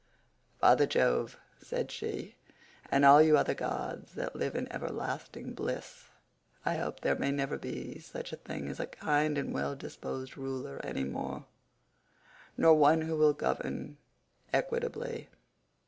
"Father 0.59 0.87
Jove," 0.87 1.37
said 1.61 1.91
she, 1.91 2.33
"and 2.89 3.05
all 3.05 3.21
you 3.21 3.37
other 3.37 3.53
gods 3.53 4.15
that 4.15 4.35
live 4.35 4.55
in 4.55 4.67
everlasting 4.73 5.53
bliss, 5.53 6.05
I 6.65 6.77
hope 6.77 7.01
there 7.01 7.15
may 7.19 7.29
never 7.29 7.55
be 7.55 7.99
such 7.99 8.33
a 8.33 8.37
thing 8.37 8.67
as 8.67 8.79
a 8.79 8.87
kind 8.87 9.37
and 9.37 9.53
well 9.53 9.75
disposed 9.75 10.37
ruler 10.39 10.81
any 10.83 11.03
more, 11.03 11.45
nor 12.57 12.73
one 12.73 13.01
who 13.01 13.15
will 13.15 13.33
govern 13.33 13.97
equitably. 14.51 15.29